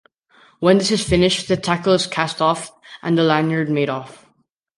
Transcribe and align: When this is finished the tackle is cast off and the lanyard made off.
When 0.59 0.79
this 0.79 0.89
is 0.89 1.07
finished 1.07 1.47
the 1.47 1.55
tackle 1.57 1.93
is 1.93 2.07
cast 2.07 2.41
off 2.41 2.71
and 3.03 3.15
the 3.15 3.21
lanyard 3.21 3.69
made 3.69 3.87
off. 3.87 4.25